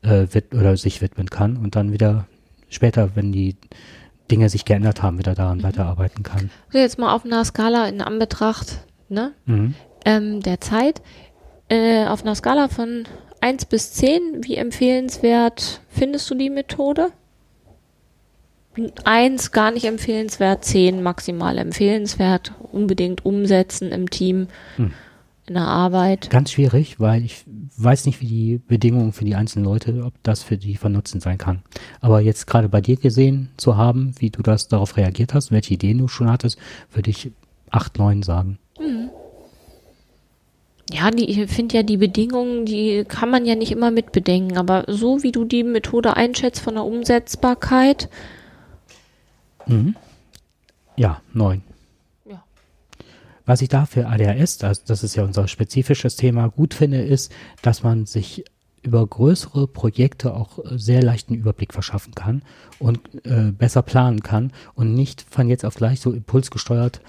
äh, 0.02 0.26
oder 0.54 0.76
sich 0.76 1.00
widmen 1.00 1.30
kann 1.30 1.56
und 1.56 1.76
dann 1.76 1.92
wieder 1.92 2.26
später, 2.68 3.16
wenn 3.16 3.32
die 3.32 3.56
Dinge 4.30 4.50
sich 4.50 4.66
geändert 4.66 5.02
haben, 5.02 5.16
wieder 5.16 5.34
daran 5.34 5.58
mhm. 5.58 5.62
weiterarbeiten 5.62 6.24
kann. 6.24 6.50
So 6.70 6.76
jetzt 6.76 6.98
mal 6.98 7.14
auf 7.14 7.24
einer 7.24 7.42
Skala 7.42 7.88
in 7.88 8.02
Anbetracht 8.02 8.84
ne, 9.08 9.32
mhm. 9.46 9.74
ähm, 10.04 10.42
der 10.42 10.60
Zeit 10.60 11.00
äh, 11.68 12.06
auf 12.06 12.22
einer 12.22 12.34
Skala 12.34 12.68
von 12.68 13.04
1 13.40 13.66
bis 13.66 13.92
10, 13.92 14.42
wie 14.42 14.56
empfehlenswert 14.56 15.80
findest 15.88 16.30
du 16.30 16.34
die 16.34 16.50
Methode? 16.50 17.12
1 19.04 19.50
gar 19.50 19.70
nicht 19.70 19.84
empfehlenswert, 19.84 20.64
10 20.64 21.02
maximal 21.02 21.58
empfehlenswert, 21.58 22.52
unbedingt 22.72 23.24
umsetzen 23.24 23.90
im 23.90 24.08
Team, 24.08 24.46
hm. 24.76 24.92
in 25.46 25.54
der 25.54 25.66
Arbeit. 25.66 26.30
Ganz 26.30 26.52
schwierig, 26.52 27.00
weil 27.00 27.24
ich 27.24 27.44
weiß 27.76 28.06
nicht, 28.06 28.20
wie 28.20 28.26
die 28.26 28.58
Bedingungen 28.58 29.12
für 29.12 29.24
die 29.24 29.34
einzelnen 29.34 29.64
Leute, 29.64 30.04
ob 30.04 30.14
das 30.22 30.42
für 30.42 30.56
die 30.56 30.76
von 30.76 30.92
Nutzen 30.92 31.20
sein 31.20 31.38
kann. 31.38 31.62
Aber 32.00 32.20
jetzt 32.20 32.46
gerade 32.46 32.68
bei 32.68 32.80
dir 32.80 32.96
gesehen 32.96 33.50
zu 33.56 33.76
haben, 33.76 34.14
wie 34.18 34.30
du 34.30 34.42
das 34.42 34.68
darauf 34.68 34.96
reagiert 34.96 35.34
hast, 35.34 35.50
welche 35.50 35.74
Ideen 35.74 35.98
du 35.98 36.08
schon 36.08 36.30
hattest, 36.30 36.58
würde 36.92 37.10
ich 37.10 37.32
8, 37.70 37.98
9 37.98 38.22
sagen. 38.22 38.58
Ja, 40.90 41.10
die, 41.10 41.28
ich 41.28 41.50
finde 41.50 41.76
ja 41.76 41.82
die 41.82 41.98
Bedingungen, 41.98 42.64
die 42.64 43.04
kann 43.06 43.30
man 43.30 43.44
ja 43.44 43.54
nicht 43.54 43.72
immer 43.72 43.90
mitbedenken, 43.90 44.56
aber 44.56 44.84
so 44.88 45.22
wie 45.22 45.32
du 45.32 45.44
die 45.44 45.62
Methode 45.62 46.16
einschätzt 46.16 46.60
von 46.60 46.74
der 46.74 46.84
Umsetzbarkeit. 46.84 48.08
Mhm. 49.66 49.94
Ja, 50.96 51.20
neun. 51.34 51.62
Ja. 52.24 52.42
Was 53.44 53.60
ich 53.60 53.68
da 53.68 53.84
für 53.84 54.08
ADHS, 54.08 54.58
das, 54.58 54.84
das 54.84 55.04
ist 55.04 55.14
ja 55.14 55.24
unser 55.24 55.46
spezifisches 55.46 56.16
Thema, 56.16 56.48
gut 56.48 56.72
finde, 56.72 57.02
ist, 57.02 57.32
dass 57.60 57.82
man 57.82 58.06
sich 58.06 58.44
über 58.82 59.06
größere 59.06 59.66
Projekte 59.66 60.34
auch 60.34 60.58
sehr 60.70 61.02
leichten 61.02 61.34
Überblick 61.34 61.74
verschaffen 61.74 62.14
kann 62.14 62.42
und 62.78 63.00
äh, 63.24 63.52
besser 63.52 63.82
planen 63.82 64.22
kann 64.22 64.52
und 64.74 64.94
nicht 64.94 65.26
von 65.28 65.48
jetzt 65.48 65.64
auf 65.64 65.74
gleich 65.74 66.00
so 66.00 66.12
impulsgesteuert 66.12 67.02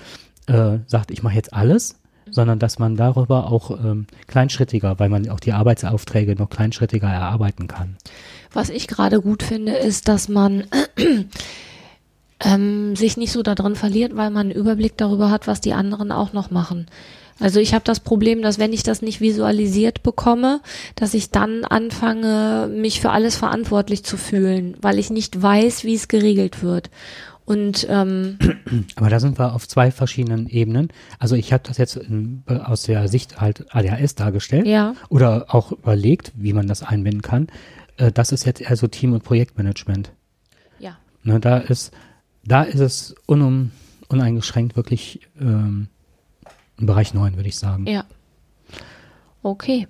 äh, 0.47 0.79
sagt, 0.87 1.11
ich 1.11 1.23
mache 1.23 1.35
jetzt 1.35 1.53
alles, 1.53 1.95
sondern 2.31 2.59
dass 2.59 2.79
man 2.79 2.95
darüber 2.95 3.51
auch 3.51 3.71
ähm, 3.71 4.07
kleinschrittiger, 4.27 4.99
weil 4.99 5.09
man 5.09 5.29
auch 5.29 5.39
die 5.39 5.53
Arbeitsaufträge 5.53 6.35
noch 6.35 6.49
kleinschrittiger 6.49 7.07
erarbeiten 7.07 7.67
kann. 7.67 7.97
Was 8.53 8.69
ich 8.69 8.87
gerade 8.87 9.21
gut 9.21 9.43
finde, 9.43 9.73
ist, 9.73 10.07
dass 10.07 10.29
man 10.29 10.65
ähm, 12.43 12.95
sich 12.95 13.17
nicht 13.17 13.31
so 13.31 13.43
darin 13.43 13.75
verliert, 13.75 14.15
weil 14.15 14.31
man 14.31 14.47
einen 14.47 14.51
Überblick 14.51 14.97
darüber 14.97 15.29
hat, 15.29 15.47
was 15.47 15.61
die 15.61 15.73
anderen 15.73 16.11
auch 16.11 16.33
noch 16.33 16.51
machen. 16.51 16.87
Also 17.39 17.59
ich 17.59 17.73
habe 17.73 17.85
das 17.85 18.01
Problem, 18.01 18.41
dass 18.41 18.59
wenn 18.59 18.73
ich 18.73 18.83
das 18.83 19.01
nicht 19.01 19.21
visualisiert 19.21 20.03
bekomme, 20.03 20.59
dass 20.95 21.13
ich 21.13 21.31
dann 21.31 21.63
anfange, 21.63 22.69
mich 22.73 22.99
für 22.99 23.11
alles 23.11 23.37
verantwortlich 23.37 24.03
zu 24.03 24.17
fühlen, 24.17 24.75
weil 24.81 24.99
ich 24.99 25.09
nicht 25.09 25.41
weiß, 25.41 25.85
wie 25.85 25.95
es 25.95 26.09
geregelt 26.09 26.61
wird. 26.61 26.89
Und 27.49 27.87
ähm, 27.89 28.37
aber 28.95 29.09
da 29.09 29.19
sind 29.19 29.39
wir 29.39 29.55
auf 29.55 29.67
zwei 29.67 29.89
verschiedenen 29.89 30.47
Ebenen. 30.47 30.89
Also 31.17 31.35
ich 31.35 31.51
habe 31.51 31.63
das 31.65 31.79
jetzt 31.79 31.95
in, 31.95 32.43
aus 32.47 32.83
der 32.83 33.07
Sicht 33.07 33.41
halt 33.41 33.65
ADHS 33.75 34.13
dargestellt 34.13 34.67
ja. 34.67 34.93
oder 35.09 35.47
auch 35.47 35.71
überlegt, 35.71 36.31
wie 36.35 36.53
man 36.53 36.67
das 36.67 36.83
einbinden 36.83 37.23
kann. 37.23 37.47
Äh, 37.97 38.11
das 38.11 38.31
ist 38.31 38.45
jetzt 38.45 38.61
eher 38.61 38.75
so 38.75 38.85
Team- 38.85 39.13
und 39.13 39.23
Projektmanagement. 39.23 40.11
Ja. 40.77 40.99
Ne, 41.23 41.39
da 41.39 41.57
ist 41.57 41.91
da 42.43 42.61
ist 42.61 42.81
es 42.81 43.15
unum, 43.25 43.71
uneingeschränkt 44.09 44.75
wirklich 44.75 45.21
ähm, 45.41 45.87
im 46.77 46.85
Bereich 46.85 47.15
9, 47.15 47.35
würde 47.35 47.49
ich 47.49 47.57
sagen. 47.57 47.87
Ja. 47.87 48.05
Okay 49.41 49.87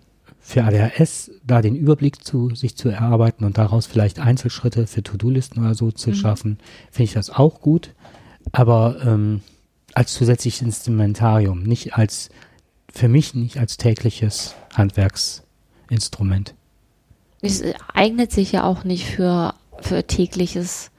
für 0.50 0.64
ADHS 0.64 1.30
da 1.46 1.62
den 1.62 1.76
Überblick 1.76 2.26
zu 2.26 2.56
sich 2.56 2.76
zu 2.76 2.90
erarbeiten 2.90 3.46
und 3.46 3.60
daraus 3.60 3.86
vielleicht 3.86 4.18
Einzelschritte 4.18 4.88
für 4.88 5.04
To-Do-Listen 5.04 5.64
oder 5.64 5.76
so 5.76 5.92
zu 5.92 6.10
mhm. 6.10 6.16
schaffen, 6.16 6.58
finde 6.90 7.04
ich 7.04 7.14
das 7.14 7.30
auch 7.30 7.62
gut. 7.62 7.94
Aber 8.52 8.98
ähm, 9.06 9.42
als 9.94 10.12
zusätzliches 10.14 10.64
Instrumentarium, 10.64 11.62
nicht 11.62 11.94
als 11.94 12.32
für 12.92 13.08
mich 13.08 13.36
nicht 13.36 13.58
als 13.58 13.78
tägliches 13.78 14.56
Handwerksinstrument. 14.74 16.56
Es 17.42 17.64
eignet 17.94 18.32
sich 18.32 18.52
ja 18.52 18.64
auch 18.64 18.84
nicht 18.84 19.06
für 19.06 19.54
für 19.82 20.08
tägliches 20.08 20.90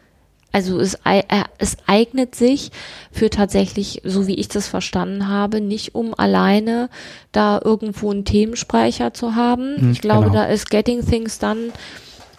also 0.53 0.81
es, 0.81 0.95
äh, 1.05 1.23
es 1.59 1.77
eignet 1.87 2.35
sich 2.35 2.71
für 3.13 3.31
tatsächlich, 3.31 4.03
so 4.05 4.27
wie 4.27 4.35
ich 4.35 4.49
das 4.49 4.67
verstanden 4.67 5.29
habe, 5.29 5.61
nicht 5.61 5.95
um 5.95 6.15
alleine 6.15 6.89
da 7.33 7.61
irgendwo 7.63 8.11
einen 8.11 8.25
Themenspeicher 8.25 9.15
zu 9.15 9.35
haben. 9.35 9.77
Mhm, 9.81 9.93
ich 9.93 10.01
glaube, 10.01 10.31
genau. 10.31 10.39
da 10.41 10.45
ist 10.47 10.71
Getting 10.71 11.07
Things 11.07 11.39
Done 11.39 11.73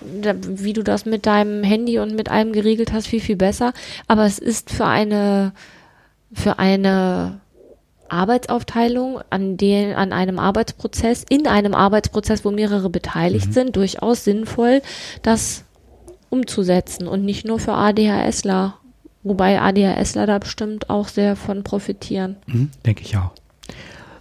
wie 0.04 0.74
du 0.74 0.84
das 0.84 1.06
mit 1.06 1.28
deinem 1.28 1.64
Handy 1.64 2.00
und 2.00 2.16
mit 2.16 2.30
allem 2.30 2.54
geregelt 2.54 2.92
hast, 2.92 3.08
viel, 3.08 3.22
viel 3.22 3.36
besser. 3.36 3.72
Aber 4.08 4.26
es 4.26 4.40
ist 4.40 4.72
für 4.72 4.86
eine, 4.86 5.54
für 6.34 6.60
eine 6.60 7.40
Arbeitsaufteilung 8.10 9.20
an 9.30 9.58
den, 9.58 9.94
an 9.94 10.12
einem 10.12 10.40
Arbeitsprozess, 10.40 11.24
in 11.30 11.48
einem 11.48 11.74
Arbeitsprozess, 11.74 12.44
wo 12.44 12.52
mehrere 12.52 12.90
beteiligt 12.90 13.48
mhm. 13.48 13.54
sind, 13.54 13.76
durchaus 13.76 14.24
sinnvoll, 14.24 14.82
dass 15.22 15.64
umzusetzen 16.32 17.08
und 17.08 17.24
nicht 17.24 17.46
nur 17.46 17.60
für 17.60 17.74
ADHSler. 17.74 18.76
Wobei 19.24 19.62
ADHSler 19.62 20.26
da 20.26 20.40
bestimmt 20.40 20.90
auch 20.90 21.08
sehr 21.08 21.36
von 21.36 21.64
profitieren. 21.64 22.38
Mhm, 22.48 22.72
Denke 22.84 23.04
ich 23.04 23.16
auch. 23.18 23.32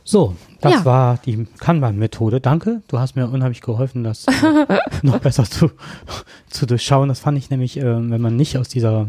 So, 0.05 0.35
das 0.61 0.73
ja. 0.73 0.85
war 0.85 1.19
die 1.25 1.47
Kanban-Methode. 1.61 2.41
Danke, 2.41 2.83
du 2.89 2.99
hast 2.99 3.17
mir 3.17 3.29
unheimlich 3.29 3.61
geholfen, 3.61 4.05
das 4.05 4.27
äh, 4.27 4.79
noch 5.03 5.21
besser 5.21 5.45
zu, 5.45 5.71
zu 6.49 6.67
durchschauen. 6.67 7.09
Das 7.09 7.21
fand 7.21 7.39
ich 7.39 7.49
nämlich, 7.49 7.79
äh, 7.79 7.85
wenn 7.85 8.21
man 8.21 8.37
nicht 8.37 8.59
aus 8.59 8.69
dieser 8.69 9.09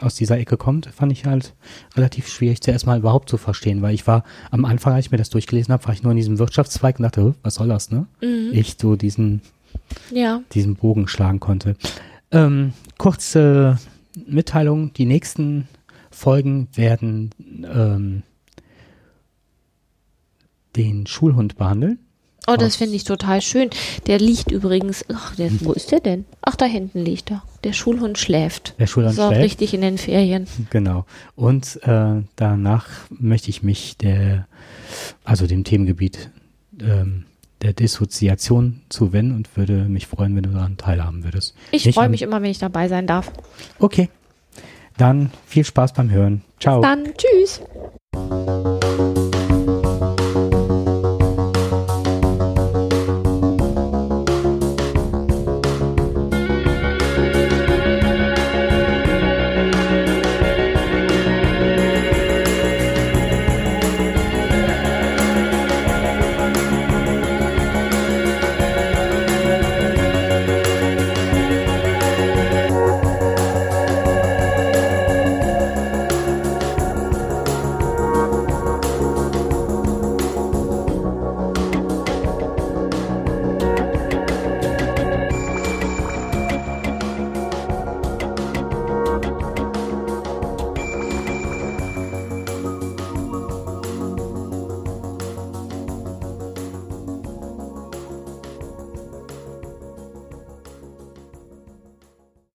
aus 0.00 0.14
dieser 0.14 0.38
Ecke 0.38 0.56
kommt, 0.56 0.86
fand 0.86 1.12
ich 1.12 1.26
halt 1.26 1.54
relativ 1.94 2.26
schwierig 2.26 2.62
zuerst 2.62 2.86
mal 2.86 2.98
überhaupt 2.98 3.28
zu 3.28 3.36
verstehen, 3.36 3.82
weil 3.82 3.94
ich 3.94 4.06
war 4.06 4.24
am 4.50 4.64
Anfang, 4.64 4.94
als 4.94 5.06
ich 5.06 5.12
mir 5.12 5.18
das 5.18 5.28
durchgelesen 5.28 5.72
habe, 5.72 5.84
war 5.84 5.92
ich 5.92 6.02
nur 6.02 6.12
in 6.12 6.16
diesem 6.16 6.38
Wirtschaftszweig 6.38 6.98
und 6.98 7.02
dachte, 7.02 7.34
was 7.42 7.56
soll 7.56 7.68
das, 7.68 7.90
ne? 7.90 8.06
Mhm. 8.22 8.50
Ich 8.52 8.76
so 8.80 8.96
diesen, 8.96 9.42
ja. 10.10 10.40
diesen 10.52 10.76
Bogen 10.76 11.06
schlagen 11.06 11.38
konnte. 11.38 11.76
Ähm, 12.32 12.72
kurze 12.98 13.78
Mitteilung, 14.26 14.92
die 14.92 15.06
nächsten 15.06 15.68
Folgen 16.10 16.68
werden 16.74 17.30
ähm, 17.64 18.22
den 20.76 21.06
Schulhund 21.06 21.56
behandeln. 21.56 21.98
Oh, 22.46 22.56
das 22.56 22.76
finde 22.76 22.96
ich 22.96 23.04
total 23.04 23.42
schön. 23.42 23.70
Der 24.06 24.18
liegt 24.18 24.50
übrigens, 24.50 25.04
ach, 25.12 25.36
der, 25.36 25.50
wo 25.60 25.72
ist 25.72 25.92
der 25.92 26.00
denn? 26.00 26.24
Ach, 26.40 26.56
da 26.56 26.64
hinten 26.64 27.00
liegt 27.00 27.30
er. 27.30 27.42
Der 27.64 27.72
Schulhund 27.72 28.18
schläft. 28.18 28.74
Der 28.78 28.86
Schulhund 28.86 29.14
so 29.14 29.28
schläft. 29.28 29.42
richtig 29.42 29.74
in 29.74 29.82
den 29.82 29.98
Ferien. 29.98 30.46
Genau. 30.70 31.04
Und 31.36 31.78
äh, 31.82 32.22
danach 32.36 32.88
möchte 33.10 33.50
ich 33.50 33.62
mich 33.62 33.96
der, 33.98 34.48
also 35.22 35.46
dem 35.46 35.64
Themengebiet 35.64 36.30
ähm, 36.80 37.26
der 37.62 37.72
Dissoziation 37.72 38.80
zuwenden 38.88 39.36
und 39.36 39.56
würde 39.56 39.84
mich 39.84 40.06
freuen, 40.06 40.34
wenn 40.36 40.44
du 40.44 40.50
daran 40.50 40.76
teilhaben 40.76 41.24
würdest. 41.24 41.54
Ich 41.70 41.92
freue 41.92 42.08
mich 42.08 42.22
immer, 42.22 42.40
wenn 42.42 42.50
ich 42.50 42.58
dabei 42.58 42.88
sein 42.88 43.06
darf. 43.06 43.30
Okay. 43.78 44.08
Dann 44.96 45.30
viel 45.46 45.64
Spaß 45.64 45.92
beim 45.94 46.10
Hören. 46.10 46.42
Ciao. 46.58 46.80
Bis 46.80 46.90
dann. 46.90 47.14
Tschüss. 47.16 47.60